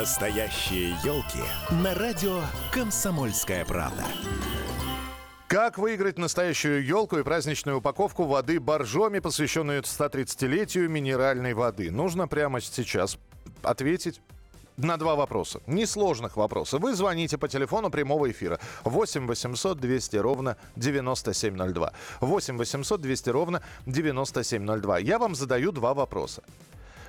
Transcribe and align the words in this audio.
Настоящие 0.00 0.90
елки 1.04 1.38
на 1.70 1.94
радио 1.94 2.40
«Комсомольская 2.72 3.64
правда». 3.64 4.02
Как 5.46 5.78
выиграть 5.78 6.18
настоящую 6.18 6.84
елку 6.84 7.18
и 7.18 7.22
праздничную 7.22 7.78
упаковку 7.78 8.24
воды 8.24 8.58
боржоми, 8.58 9.20
посвященную 9.20 9.82
130-летию 9.82 10.90
минеральной 10.90 11.54
воды? 11.54 11.92
Нужно 11.92 12.26
прямо 12.26 12.60
сейчас 12.60 13.18
ответить 13.62 14.20
на 14.76 14.96
два 14.96 15.14
вопроса. 15.14 15.60
Несложных 15.68 16.36
вопросов. 16.36 16.82
Вы 16.82 16.96
звоните 16.96 17.38
по 17.38 17.46
телефону 17.46 17.88
прямого 17.88 18.28
эфира 18.28 18.58
8 18.82 19.28
800 19.28 19.78
200 19.78 20.16
ровно 20.16 20.56
9702. 20.74 21.92
8 22.20 22.58
800 22.58 23.00
200 23.00 23.30
ровно 23.30 23.62
9702. 23.86 24.98
Я 24.98 25.20
вам 25.20 25.36
задаю 25.36 25.70
два 25.70 25.94
вопроса. 25.94 26.42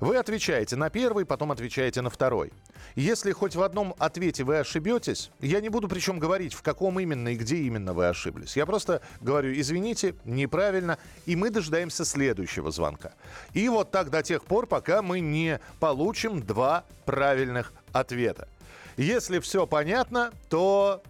Вы 0.00 0.16
отвечаете 0.16 0.76
на 0.76 0.88
первый, 0.88 1.26
потом 1.26 1.52
отвечаете 1.52 2.00
на 2.00 2.08
второй. 2.08 2.52
Если 2.94 3.32
хоть 3.32 3.54
в 3.54 3.62
одном 3.62 3.94
ответе 3.98 4.44
вы 4.44 4.58
ошибетесь, 4.58 5.30
я 5.40 5.60
не 5.60 5.68
буду 5.68 5.88
причем 5.88 6.18
говорить, 6.18 6.54
в 6.54 6.62
каком 6.62 6.98
именно 6.98 7.28
и 7.28 7.36
где 7.36 7.56
именно 7.58 7.92
вы 7.92 8.08
ошиблись. 8.08 8.56
Я 8.56 8.64
просто 8.64 9.02
говорю, 9.20 9.52
извините, 9.52 10.14
неправильно, 10.24 10.98
и 11.26 11.36
мы 11.36 11.50
дожидаемся 11.50 12.06
следующего 12.06 12.70
звонка. 12.70 13.12
И 13.52 13.68
вот 13.68 13.90
так 13.90 14.08
до 14.08 14.22
тех 14.22 14.44
пор, 14.44 14.66
пока 14.66 15.02
мы 15.02 15.20
не 15.20 15.60
получим 15.80 16.40
два 16.40 16.84
правильных 17.04 17.74
ответа. 17.92 18.48
Если 18.96 19.38
все 19.38 19.66
понятно, 19.66 20.32
то 20.48 21.02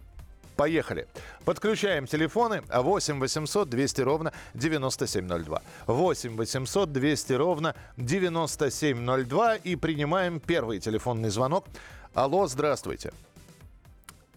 Поехали. 0.60 1.08
Подключаем 1.44 2.06
телефоны 2.06 2.62
8 2.72 3.18
800 3.18 3.68
200 3.68 4.02
ровно 4.02 4.32
9702. 4.54 5.62
8 5.86 6.36
800 6.36 6.92
200 6.92 7.32
ровно 7.32 7.74
9702 7.96 9.56
и 9.56 9.76
принимаем 9.76 10.38
первый 10.40 10.80
телефонный 10.80 11.30
звонок. 11.30 11.66
Алло, 12.14 12.46
здравствуйте. 12.46 13.12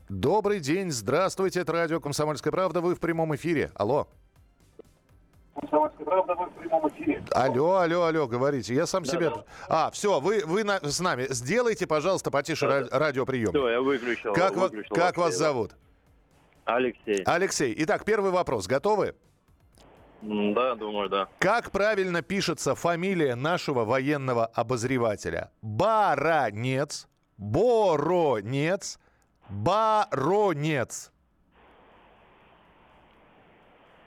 Добрый 0.09 0.59
день, 0.59 0.92
здравствуйте, 0.92 1.61
это 1.61 1.72
радио 1.73 2.00
«Комсомольская 2.00 2.52
правда», 2.52 2.81
вы 2.81 2.94
в 2.94 3.00
прямом 3.00 3.36
эфире. 3.36 3.72
Алло. 3.73 4.08
«Комсомольская 5.55 6.05
правда», 6.05 6.36
вы 6.36 6.45
в 6.47 6.53
прямом 6.53 6.88
эфире. 6.89 7.23
Алло, 7.31 7.77
алло, 7.77 8.03
алло, 8.03 8.27
говорите. 8.27 8.75
Я 8.75 8.86
сам 8.86 9.03
Да, 9.03 9.11
себе... 9.11 9.30
да. 9.30 9.44
А, 9.67 9.92
все, 9.92 10.20
вы, 10.20 10.44
вы 10.45 10.64
на- 10.64 10.80
с 10.81 10.99
нами. 10.99 11.25
Сделайте, 11.30 11.88
пожалуйста, 11.88 12.30
потише 12.31 12.66
ра- 12.66 12.88
радиоприем. 12.92 13.49
Все, 13.49 13.70
я 13.70 13.81
выключил. 13.81 14.33
Как, 14.33 14.55
выключил 14.55 14.95
как 14.95 15.17
вас 15.17 15.36
зовут? 15.36 15.72
Алексей. 16.66 17.23
Алексей. 17.25 17.73
Итак, 17.80 18.06
первый 18.06 18.31
вопрос. 18.31 18.67
Готовы? 18.67 19.16
Да, 20.22 20.75
думаю, 20.75 21.09
да. 21.09 21.28
Как 21.39 21.72
правильно 21.72 22.22
пишется 22.22 22.75
фамилия 22.75 23.36
нашего 23.36 23.83
военного 23.83 24.45
обозревателя? 24.45 25.52
Баранец, 25.61 27.08
Боронец, 27.38 29.00
Баронец. 29.50 31.11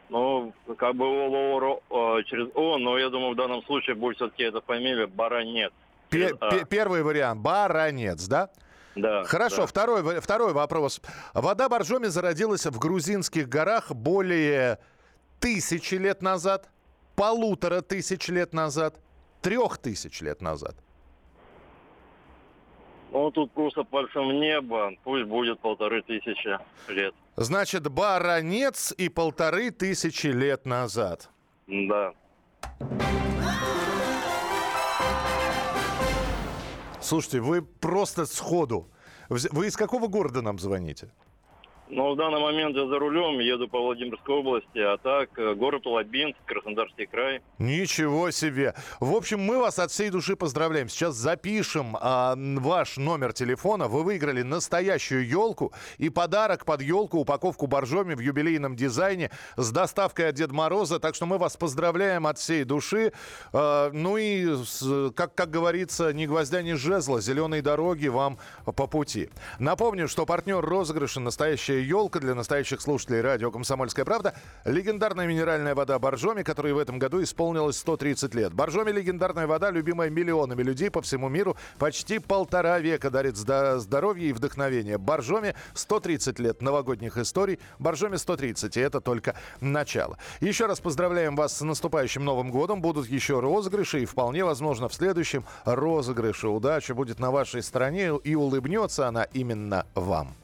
Ну, 0.09 0.55
как 0.79 0.95
бы 0.95 1.05
о, 1.05 1.81
о, 1.91 2.23
через 2.23 2.48
О, 2.55 2.79
но 2.79 2.97
я 2.97 3.11
думаю, 3.11 3.33
в 3.33 3.37
данном 3.37 3.63
случае 3.65 3.97
будет 3.97 4.17
все-таки 4.17 4.45
эта 4.45 4.61
фамилия 4.61 5.07
Баронец. 5.07 5.73
Пе- 6.09 6.19
Через 6.29 6.37
А. 6.41 6.51
пе- 6.51 6.65
первый 6.65 7.03
вариант. 7.03 7.41
Баронец, 7.41 8.27
да? 8.29 8.48
Да. 8.97 9.25
Хорошо, 9.25 9.62
да. 9.62 9.66
второй, 9.66 10.20
второй 10.20 10.52
вопрос. 10.52 11.00
Вода 11.34 11.69
Боржоми 11.69 12.06
зародилась 12.06 12.64
в 12.66 12.78
грузинских 12.78 13.48
горах 13.48 13.92
более 13.92 14.78
тысячи 15.39 15.94
лет 15.97 16.22
назад, 16.22 16.70
полутора 17.14 17.83
тысяч 17.83 18.28
лет 18.28 18.55
назад, 18.55 18.98
трех 19.42 19.78
тысяч 19.78 20.22
лет 20.22 20.41
назад. 20.41 20.74
Ну, 23.12 23.30
тут 23.30 23.52
просто 23.52 23.84
пальцем 23.84 24.28
в 24.28 24.33
небо. 24.33 24.91
Пусть 25.05 25.24
будет 25.24 25.61
полторы 25.61 26.02
тысячи 26.02 26.58
лет. 26.89 27.14
Значит, 27.36 27.89
баронец 27.89 28.92
и 28.92 29.08
полторы 29.08 29.70
тысячи 29.70 30.27
лет 30.27 30.67
назад. 30.67 31.30
Да. 31.67 32.12
Слушайте, 37.06 37.40
вы 37.40 37.62
просто 37.62 38.27
сходу. 38.27 38.90
Вы 39.28 39.68
из 39.68 39.77
какого 39.77 40.08
города 40.08 40.42
нам 40.42 40.58
звоните? 40.58 41.08
Но 41.89 42.13
в 42.13 42.17
данный 42.17 42.41
момент 42.41 42.77
я 42.77 42.86
за 42.86 42.98
рулем, 42.98 43.39
еду 43.39 43.69
по 43.69 43.80
Владимирской 43.80 44.35
области, 44.35 44.79
а 44.79 44.97
так 44.98 45.30
э, 45.39 45.55
город 45.55 45.86
Лабинск, 45.86 46.36
Краснодарский 46.45 47.07
край. 47.07 47.42
Ничего 47.58 48.33
себе. 48.33 48.74
В 48.98 49.14
общем, 49.14 49.41
мы 49.41 49.58
вас 49.58 49.79
от 49.79 49.92
всей 49.92 50.11
души 50.11 50.35
поздравляем. 50.35 50.89
Сейчас 50.89 51.14
запишем 51.14 51.97
а, 52.01 52.35
ваш 52.36 52.97
номер 52.97 53.33
телефона. 53.33 53.86
Вы 53.86 54.02
выиграли 54.02 54.42
настоящую 54.42 55.29
елку 55.29 55.73
и 55.98 56.11
подарок 56.11 56.64
под 56.64 56.83
елку, 56.83 57.19
упаковку 57.19 57.69
боржоми 57.69 58.14
в 58.14 58.20
юбилейном 58.20 58.74
дизайне 58.74 59.30
с 59.57 59.70
доставкой 59.70 60.30
от 60.30 60.35
Деда 60.35 60.55
Мороза. 60.55 60.98
Так 60.98 61.14
что 61.14 61.27
мы 61.27 61.39
вас 61.39 61.57
поздравляем 61.57 62.27
от 62.27 62.39
всей 62.39 62.64
души. 62.64 63.13
А, 63.53 63.91
ну 63.92 64.17
и, 64.17 64.57
как, 65.14 65.36
как 65.36 65.51
говорится, 65.51 66.13
ни 66.13 66.27
гвоздя, 66.27 66.63
ни 66.63 66.73
жезла. 66.73 67.20
Зеленые 67.20 67.63
дороги 67.63 68.08
вам 68.08 68.39
по 68.64 68.89
пути. 68.89 69.30
Напомню, 69.61 70.08
что 70.08 70.27
партнер 70.27 70.61
розыгрыша 70.61 71.20
«Настоящая 71.20 71.76
елка» 71.83 72.20
для 72.20 72.35
настоящих 72.35 72.81
слушателей 72.81 73.20
радио 73.20 73.51
«Комсомольская 73.51 74.05
правда» 74.05 74.35
легендарная 74.64 75.27
минеральная 75.27 75.75
вода 75.75 75.98
Боржоми, 75.98 76.42
которой 76.42 76.73
в 76.73 76.79
этом 76.79 76.98
году 76.98 77.23
исполнилось 77.23 77.77
130 77.79 78.35
лет. 78.35 78.53
Боржоми– 78.53 78.91
легендарная 78.92 79.47
вода, 79.47 79.70
любимая 79.70 80.11
миллионами 80.11 80.63
людей 80.63 80.91
по 80.91 81.03
всему 81.03 81.29
миру. 81.29 81.57
Почти 81.79 82.19
полтора 82.19 82.79
века 82.79 83.11
дарит 83.11 83.36
здоровье 83.36 84.31
и 84.31 84.33
вдохновение. 84.33 84.98
Боржоми– 84.98 85.55
130 85.75 86.39
лет 86.39 86.63
новогодних 86.63 87.17
историй. 87.19 87.59
Боржоми– 87.79 88.17
130, 88.17 88.77
и 88.77 88.81
это 88.81 89.01
только 89.01 89.36
начало. 89.61 90.19
Еще 90.41 90.67
раз 90.67 90.81
поздравляем 90.81 91.36
вас 91.36 91.57
с 91.59 91.61
наступающим 91.63 92.25
Новым 92.25 92.51
годом. 92.51 92.81
Будут 92.81 93.09
еще 93.09 93.41
розыгрыши, 93.41 94.03
и 94.03 94.07
вполне 94.07 94.45
возможно 94.45 94.89
в 94.89 94.95
следующем 94.95 95.45
розыгрыше 95.65 96.48
удача 96.48 96.95
будет 96.95 97.19
на 97.19 97.31
вашей 97.31 97.63
стороне, 97.63 98.13
и 98.23 98.35
улыбнется 98.35 99.09
она 99.09 99.25
именно 99.25 99.86
вам. 99.95 100.35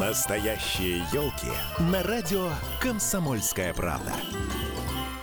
Настоящие 0.00 0.98
елки 1.12 1.50
на 1.78 2.02
радио 2.02 2.48
«Комсомольская 2.80 3.74
правда». 3.74 4.12